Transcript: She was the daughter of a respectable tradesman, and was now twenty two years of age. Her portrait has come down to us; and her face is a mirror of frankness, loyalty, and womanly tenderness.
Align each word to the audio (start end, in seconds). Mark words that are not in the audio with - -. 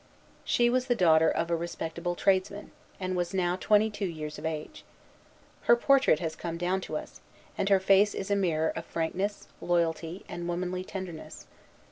She 0.43 0.67
was 0.67 0.87
the 0.87 0.95
daughter 0.95 1.29
of 1.29 1.51
a 1.51 1.55
respectable 1.55 2.15
tradesman, 2.15 2.71
and 2.99 3.15
was 3.15 3.35
now 3.35 3.55
twenty 3.55 3.91
two 3.91 4.07
years 4.07 4.39
of 4.39 4.47
age. 4.47 4.83
Her 5.65 5.75
portrait 5.75 6.17
has 6.17 6.35
come 6.35 6.57
down 6.57 6.81
to 6.81 6.97
us; 6.97 7.21
and 7.55 7.69
her 7.69 7.79
face 7.79 8.15
is 8.15 8.31
a 8.31 8.35
mirror 8.35 8.69
of 8.69 8.83
frankness, 8.85 9.47
loyalty, 9.61 10.25
and 10.27 10.47
womanly 10.49 10.83
tenderness. 10.83 11.45